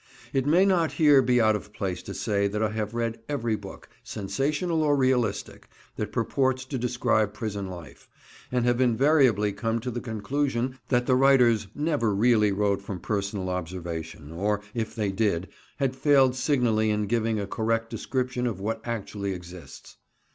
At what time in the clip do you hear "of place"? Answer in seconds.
1.55-2.01